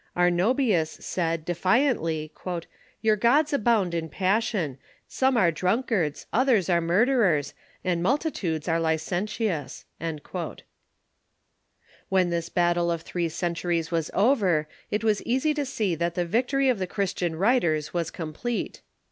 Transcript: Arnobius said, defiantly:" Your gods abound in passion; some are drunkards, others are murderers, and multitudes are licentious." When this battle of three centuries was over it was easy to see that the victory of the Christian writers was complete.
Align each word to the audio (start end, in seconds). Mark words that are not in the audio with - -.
Arnobius 0.17 0.89
said, 0.93 1.45
defiantly:" 1.45 2.33
Your 3.03 3.15
gods 3.15 3.53
abound 3.53 3.93
in 3.93 4.09
passion; 4.09 4.79
some 5.07 5.37
are 5.37 5.51
drunkards, 5.51 6.25
others 6.33 6.71
are 6.71 6.81
murderers, 6.81 7.53
and 7.83 8.01
multitudes 8.01 8.67
are 8.67 8.79
licentious." 8.79 9.85
When 12.09 12.31
this 12.31 12.49
battle 12.49 12.89
of 12.89 13.03
three 13.03 13.29
centuries 13.29 13.91
was 13.91 14.09
over 14.15 14.67
it 14.89 15.03
was 15.03 15.21
easy 15.21 15.53
to 15.53 15.65
see 15.67 15.93
that 15.93 16.15
the 16.15 16.25
victory 16.25 16.67
of 16.67 16.79
the 16.79 16.87
Christian 16.87 17.35
writers 17.35 17.93
was 17.93 18.09
complete. 18.09 18.81